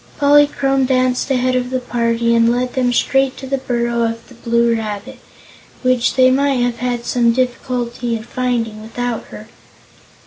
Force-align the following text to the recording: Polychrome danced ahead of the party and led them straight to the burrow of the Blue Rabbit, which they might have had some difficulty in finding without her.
Polychrome 0.17 0.87
danced 0.87 1.29
ahead 1.29 1.55
of 1.55 1.69
the 1.69 1.79
party 1.79 2.33
and 2.33 2.51
led 2.51 2.73
them 2.73 2.91
straight 2.91 3.37
to 3.37 3.45
the 3.45 3.59
burrow 3.59 4.01
of 4.01 4.27
the 4.29 4.33
Blue 4.33 4.75
Rabbit, 4.75 5.19
which 5.83 6.15
they 6.15 6.31
might 6.31 6.55
have 6.63 6.77
had 6.77 7.05
some 7.05 7.31
difficulty 7.33 8.15
in 8.15 8.23
finding 8.23 8.81
without 8.81 9.25
her. 9.25 9.47